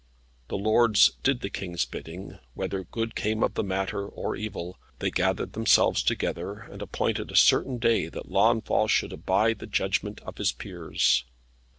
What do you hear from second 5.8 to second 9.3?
together, and appointed a certain day that Launfal should